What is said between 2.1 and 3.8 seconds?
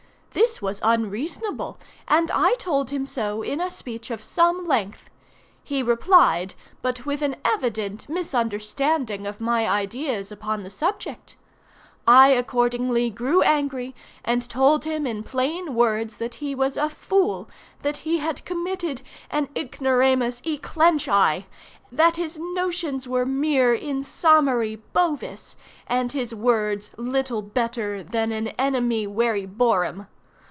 I told him so in a